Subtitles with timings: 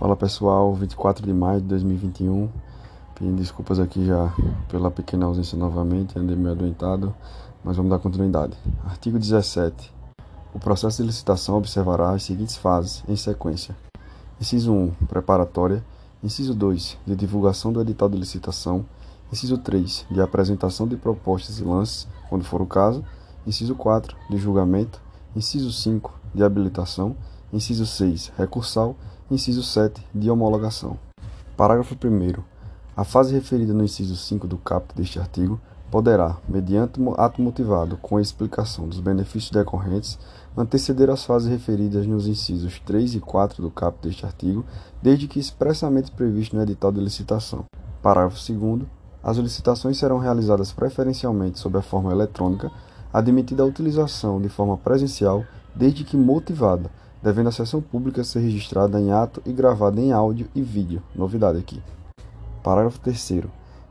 [0.00, 2.48] Fala pessoal, 24 de maio de 2021.
[3.14, 4.32] Pedindo desculpas aqui já
[4.66, 7.14] pela pequena ausência novamente, andei meio adoentado,
[7.62, 8.56] mas vamos dar continuidade.
[8.82, 9.92] Artigo 17.
[10.54, 13.76] O processo de licitação observará as seguintes fases em sequência:
[14.40, 15.84] Inciso 1, preparatória.
[16.24, 18.86] Inciso 2, de divulgação do edital de licitação.
[19.30, 23.04] Inciso 3, de apresentação de propostas e lances, quando for o caso.
[23.46, 24.98] Inciso 4, de julgamento.
[25.36, 27.14] Inciso 5, de habilitação.
[27.52, 28.96] Inciso 6, recursal.
[29.30, 30.98] Inciso 7, de homologação.
[31.56, 32.42] Parágrafo 1.
[32.96, 38.16] A fase referida no inciso 5 do caput deste artigo poderá, mediante ato motivado com
[38.16, 40.18] a explicação dos benefícios decorrentes,
[40.56, 44.64] anteceder as fases referidas nos incisos 3 e 4 do caput deste artigo,
[45.00, 47.66] desde que expressamente previsto no edital de licitação.
[48.02, 48.82] Parágrafo 2.
[49.22, 52.68] As licitações serão realizadas preferencialmente sob a forma eletrônica,
[53.12, 56.90] admitida a utilização de forma presencial, desde que motivada,
[57.22, 61.02] devendo a sessão pública ser registrada em ato e gravada em áudio e vídeo.
[61.14, 61.82] Novidade aqui.
[62.62, 63.44] Parágrafo 3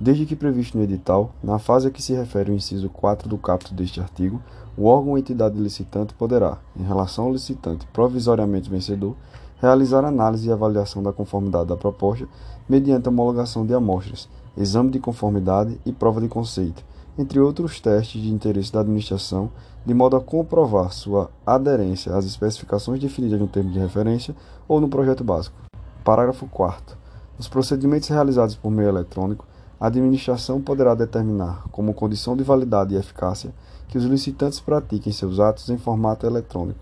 [0.00, 3.38] Desde que previsto no edital, na fase a que se refere o inciso 4 do
[3.38, 4.42] caput deste artigo,
[4.76, 9.14] o órgão ou entidade licitante poderá, em relação ao licitante provisoriamente vencedor,
[9.60, 12.26] realizar análise e avaliação da conformidade da proposta
[12.68, 16.84] mediante homologação de amostras, exame de conformidade e prova de conceito,
[17.18, 19.50] entre outros testes de interesse da administração,
[19.84, 24.34] de modo a comprovar sua aderência às especificações definidas no termo de referência
[24.66, 25.56] ou no projeto básico.
[26.04, 26.96] Parágrafo 4.
[27.36, 29.44] Nos procedimentos realizados por meio eletrônico,
[29.78, 33.52] a administração poderá determinar, como condição de validade e eficácia,
[33.88, 36.78] que os licitantes pratiquem seus atos em formato eletrônico.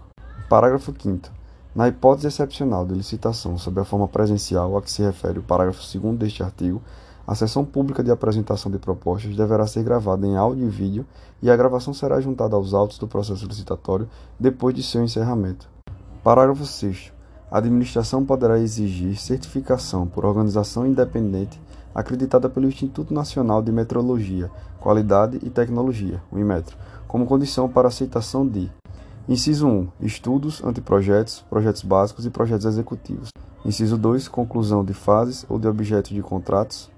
[0.49, 1.31] Parágrafo 5.
[1.75, 5.81] Na hipótese excepcional de licitação sob a forma presencial a que se refere o parágrafo
[5.99, 6.83] 2 deste artigo,
[7.27, 11.07] a sessão pública de apresentação de propostas deverá ser gravada em áudio e vídeo
[11.43, 15.69] e a gravação será juntada aos autos do processo licitatório depois de seu encerramento.
[16.23, 17.13] Parágrafo 6.
[17.51, 21.61] A administração poderá exigir certificação por organização independente
[21.95, 26.77] acreditada pelo Instituto Nacional de Metrologia, Qualidade e Tecnologia, o IMETRO,
[27.09, 28.71] como condição para aceitação de
[29.29, 29.89] Inciso 1.
[30.01, 33.29] Estudos, anteprojetos, projetos básicos e projetos executivos.
[33.65, 34.27] Inciso 2.
[34.27, 36.91] Conclusão de fases ou de objetos de contratos.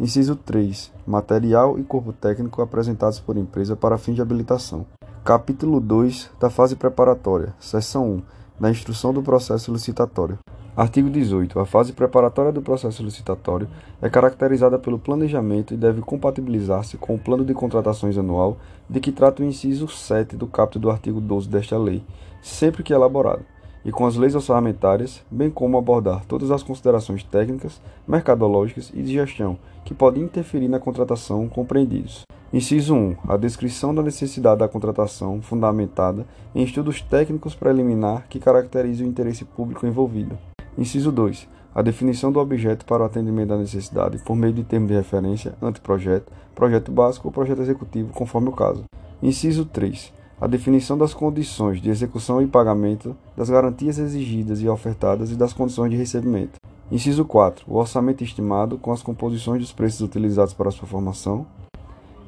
[0.00, 0.92] Inciso 3.
[1.04, 4.86] Material e corpo técnico apresentados por empresa para fim de habilitação.
[5.24, 7.52] Capítulo 2 da fase preparatória.
[7.58, 8.22] Seção 1.
[8.60, 10.38] Da instrução do processo licitatório.
[10.76, 11.58] Artigo 18.
[11.58, 13.68] A fase preparatória do processo licitatório
[14.00, 18.56] é caracterizada pelo planejamento e deve compatibilizar-se com o plano de contratações anual
[18.88, 22.04] de que trata o inciso 7 do caput do artigo 12 desta lei,
[22.40, 23.44] sempre que elaborado
[23.88, 29.14] e com as leis orçamentárias, bem como abordar todas as considerações técnicas, mercadológicas e de
[29.14, 32.26] gestão que podem interferir na contratação compreendidos.
[32.52, 33.16] Inciso 1.
[33.26, 39.46] A descrição da necessidade da contratação fundamentada em estudos técnicos preliminar que caracterizem o interesse
[39.46, 40.36] público envolvido.
[40.76, 41.48] Inciso 2.
[41.74, 45.54] A definição do objeto para o atendimento da necessidade por meio de termo de referência,
[45.62, 48.84] anteprojeto, projeto básico ou projeto executivo, conforme o caso.
[49.22, 55.32] Inciso 3 a definição das condições de execução e pagamento, das garantias exigidas e ofertadas
[55.32, 56.60] e das condições de recebimento.
[56.90, 57.64] Inciso 4.
[57.68, 61.44] O orçamento estimado com as composições dos preços utilizados para sua formação.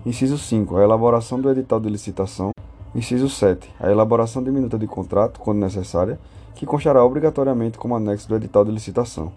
[0.05, 0.77] Inciso 5.
[0.77, 2.51] A elaboração do edital de licitação.
[2.95, 3.71] Inciso 7.
[3.79, 6.19] A elaboração de minuta de contrato, quando necessária,
[6.55, 9.33] que constará obrigatoriamente como anexo do edital de licitação.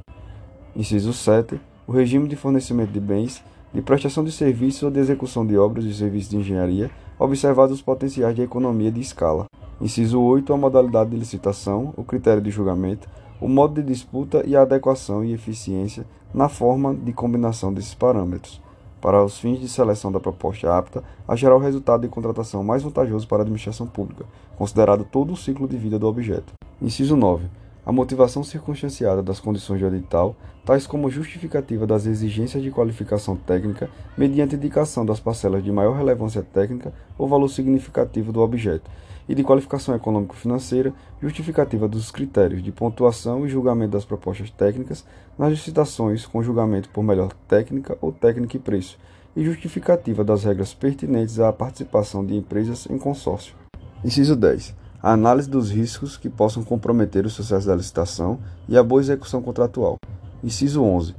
[0.76, 1.60] Inciso 7.
[1.86, 5.86] O regime de fornecimento de bens, de prestação de serviços ou de execução de obras
[5.86, 9.46] e serviços de engenharia observados os potenciais de economia de escala.
[9.82, 10.54] Inciso 8.
[10.54, 13.10] A modalidade de licitação, o critério de julgamento,
[13.42, 18.62] o modo de disputa e a adequação e eficiência na forma de combinação desses parâmetros,
[19.02, 22.84] para os fins de seleção da proposta apta a gerar o resultado de contratação mais
[22.84, 26.54] vantajoso para a administração pública, considerado todo o ciclo de vida do objeto.
[26.82, 30.36] Inciso 9 a motivação circunstanciada das condições do edital,
[30.66, 36.42] tais como justificativa das exigências de qualificação técnica, mediante indicação das parcelas de maior relevância
[36.42, 38.90] técnica ou valor significativo do objeto,
[39.28, 45.06] e de qualificação econômico-financeira, justificativa dos critérios de pontuação e julgamento das propostas técnicas
[45.38, 48.98] nas licitações com julgamento por melhor técnica ou técnica e preço,
[49.36, 53.56] e justificativa das regras pertinentes à participação de empresas em consórcio.
[54.04, 58.40] Inciso 10 a análise dos riscos que possam comprometer o sucesso da licitação
[58.70, 59.98] e a boa execução contratual.
[60.42, 61.14] Inciso 11.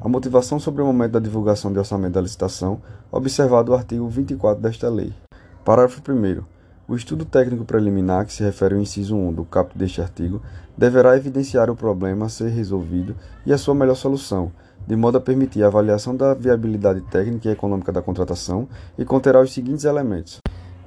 [0.00, 2.80] A motivação sobre o momento da divulgação de orçamento da licitação,
[3.12, 5.12] observado o artigo 24 desta lei.
[5.62, 6.42] Parágrafo 1.
[6.88, 10.40] O estudo técnico preliminar, que se refere ao inciso 1 do caput deste artigo,
[10.74, 13.14] deverá evidenciar o problema a ser resolvido
[13.44, 14.50] e a sua melhor solução,
[14.86, 18.66] de modo a permitir a avaliação da viabilidade técnica e econômica da contratação
[18.96, 20.38] e conterá os seguintes elementos: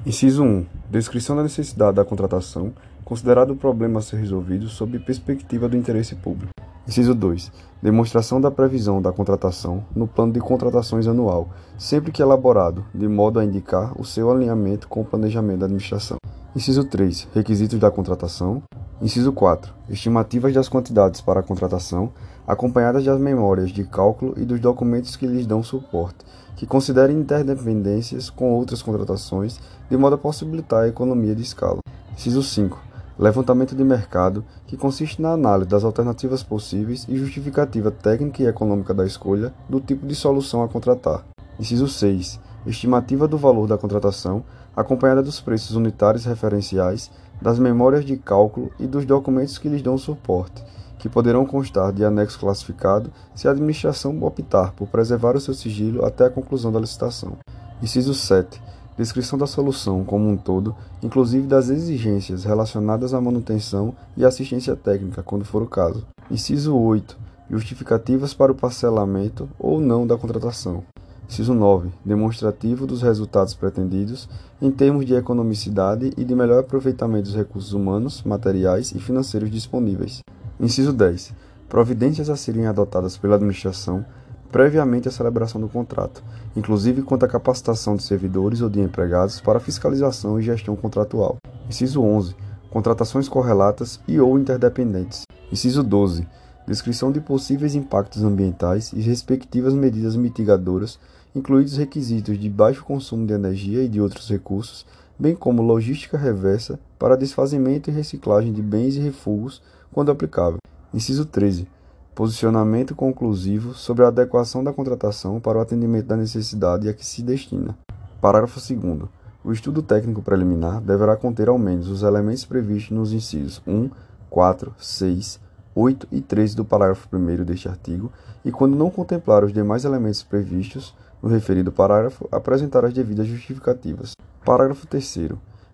[0.03, 0.65] Inciso 1.
[0.89, 2.73] Descrição da necessidade da contratação,
[3.05, 6.51] considerado o problema a ser resolvido sob perspectiva do interesse público.
[6.87, 7.51] Inciso 2.
[7.83, 13.39] Demonstração da previsão da contratação no plano de contratações anual, sempre que elaborado, de modo
[13.39, 16.17] a indicar o seu alinhamento com o planejamento da administração.
[16.55, 17.27] Inciso 3.
[17.35, 18.63] Requisitos da contratação.
[19.01, 19.73] Inciso 4.
[19.89, 22.11] Estimativas das quantidades para a contratação,
[22.45, 26.23] acompanhadas das memórias de cálculo e dos documentos que lhes dão suporte,
[26.55, 29.59] que considerem interdependências com outras contratações,
[29.89, 31.79] de modo a possibilitar a economia de escala.
[32.13, 32.79] Inciso 5.
[33.17, 38.93] Levantamento de mercado, que consiste na análise das alternativas possíveis e justificativa técnica e econômica
[38.93, 41.25] da escolha do tipo de solução a contratar.
[41.59, 42.39] Inciso 6.
[42.67, 44.43] Estimativa do valor da contratação,
[44.75, 47.09] acompanhada dos preços unitários referenciais
[47.41, 50.63] das memórias de cálculo e dos documentos que lhes dão suporte,
[50.99, 56.05] que poderão constar de anexo classificado se a administração optar por preservar o seu sigilo
[56.05, 57.37] até a conclusão da licitação.
[57.81, 58.61] Inciso 7.
[58.95, 65.23] Descrição da solução como um todo, inclusive das exigências relacionadas à manutenção e assistência técnica,
[65.23, 66.05] quando for o caso.
[66.29, 67.17] Inciso 8.
[67.49, 70.83] Justificativas para o parcelamento ou não da contratação.
[71.31, 71.91] Inciso 9.
[72.03, 74.27] Demonstrativo dos resultados pretendidos
[74.61, 80.19] em termos de economicidade e de melhor aproveitamento dos recursos humanos, materiais e financeiros disponíveis.
[80.59, 81.33] Inciso 10.
[81.69, 84.05] Providências a serem adotadas pela administração
[84.51, 86.21] previamente à celebração do contrato,
[86.53, 91.37] inclusive quanto à capacitação de servidores ou de empregados para fiscalização e gestão contratual.
[91.69, 92.35] Inciso 11.
[92.69, 95.21] Contratações correlatas e ou interdependentes.
[95.49, 96.27] Inciso 12.
[96.67, 100.99] Descrição de possíveis impactos ambientais e respectivas medidas mitigadoras
[101.35, 104.85] incluídos requisitos de baixo consumo de energia e de outros recursos,
[105.17, 109.61] bem como logística reversa para desfazimento e reciclagem de bens e refugos,
[109.91, 110.57] quando aplicável.
[110.93, 111.67] Inciso 13.
[112.13, 117.21] Posicionamento conclusivo sobre a adequação da contratação para o atendimento da necessidade a que se
[117.21, 117.77] destina.
[118.19, 119.09] Parágrafo 2.
[119.43, 123.89] O estudo técnico preliminar deverá conter ao menos os elementos previstos nos incisos 1,
[124.29, 125.39] 4, 6,
[125.73, 128.11] 8 e 13 do parágrafo 1 deste artigo
[128.43, 134.13] e, quando não contemplar os demais elementos previstos, no referido parágrafo, apresentar as devidas justificativas.
[134.43, 135.29] Parágrafo 3.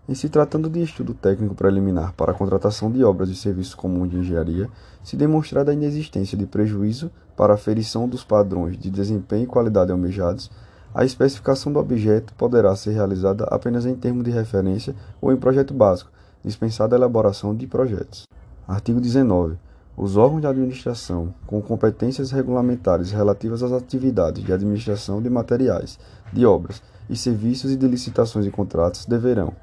[0.10, 4.10] Em se tratando de estudo técnico preliminar para a contratação de obras e serviços comuns
[4.10, 4.70] de engenharia,
[5.04, 9.92] se demonstrada a inexistência de prejuízo para a aferição dos padrões de desempenho e qualidade
[9.92, 10.50] almejados,
[10.94, 15.74] a especificação do objeto poderá ser realizada apenas em termos de referência ou em projeto
[15.74, 16.10] básico,
[16.44, 18.24] dispensada a elaboração de projetos.
[18.68, 19.58] Artigo 19.
[20.00, 25.98] Os órgãos de administração com competências regulamentares relativas às atividades de administração de materiais,
[26.32, 29.54] de obras e serviços e de licitações e contratos deverão: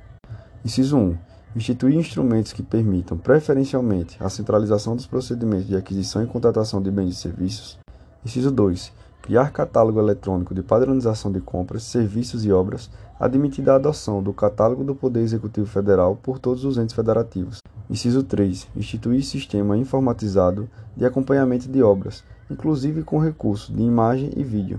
[0.65, 1.17] Inciso 1.
[1.55, 7.11] Instituir instrumentos que permitam, preferencialmente, a centralização dos procedimentos de aquisição e contratação de bens
[7.11, 7.79] e serviços.
[8.27, 8.93] Inciso 2.
[9.25, 14.85] Criar catálogo eletrônico de padronização de compras, serviços e obras, admitida a adoção do Catálogo
[14.85, 17.63] do Poder Executivo Federal por todos os entes federativos.
[17.89, 18.69] Inciso 3.
[18.77, 24.79] Instituir sistema informatizado de acompanhamento de obras, inclusive com recurso de imagem e vídeo.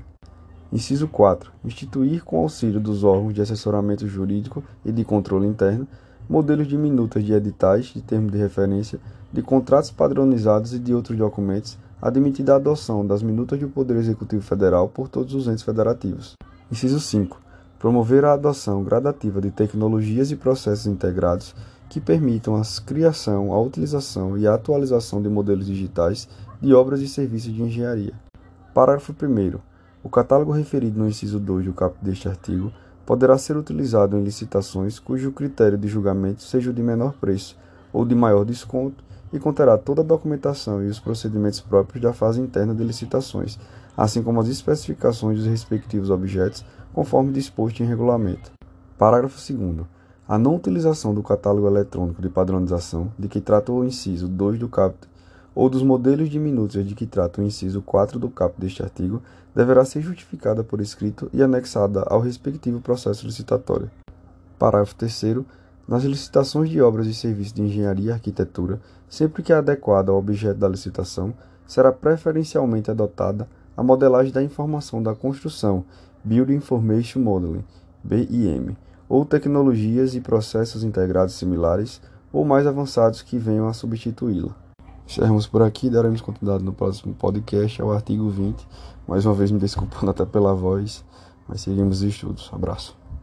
[0.72, 1.52] Inciso 4.
[1.66, 5.88] Instituir, com auxílio dos órgãos de assessoramento jurídico e de controle interno,
[6.30, 9.00] modelos de minutas de editais, de termos de referência,
[9.34, 14.44] de contratos padronizados e de outros documentos, admitida a adoção das minutas do Poder Executivo
[14.44, 16.36] Federal por todos os entes federativos.
[16.72, 17.42] Inciso 5.
[17.80, 21.56] Promover a adoção gradativa de tecnologias e processos integrados
[21.90, 26.30] que permitam a criação, a utilização e a atualização de modelos digitais
[26.62, 28.14] de obras e serviços de engenharia.
[28.72, 29.60] Parágrafo 1.
[30.04, 32.72] O catálogo referido no inciso 2 do caput deste artigo
[33.04, 37.58] poderá ser utilizado em licitações cujo critério de julgamento seja o de menor preço
[37.92, 39.04] ou de maior desconto
[39.36, 43.60] e conterá toda a documentação e os procedimentos próprios da fase interna de licitações,
[43.96, 48.52] assim como as especificações dos respectivos objetos, conforme disposto em regulamento.
[48.98, 49.86] Parágrafo 2
[50.28, 54.68] a não utilização do catálogo eletrônico de padronização, de que trata o inciso 2 do
[54.68, 55.08] caput,
[55.54, 59.22] ou dos modelos de minúcias de que trata o inciso 4 do caput deste artigo,
[59.54, 63.92] deverá ser justificada por escrito e anexada ao respectivo processo licitatório.
[64.58, 65.46] Parágrafo 3
[65.88, 68.82] nas licitações de obras e serviços de engenharia e arquitetura,
[69.16, 71.34] sempre que é adequada ao objeto da licitação,
[71.66, 75.86] será preferencialmente adotada a modelagem da informação da construção,
[76.22, 77.64] Building Information Modeling,
[78.04, 78.76] BIM,
[79.08, 82.02] ou tecnologias e processos integrados similares
[82.34, 84.54] ou mais avançados que venham a substituí-la.
[85.08, 88.68] Encerramos por aqui, daremos continuidade no próximo podcast ao artigo 20.
[89.08, 91.06] Mais uma vez me desculpando até pela voz,
[91.48, 92.50] mas seguimos os estudos.
[92.52, 93.05] Abraço.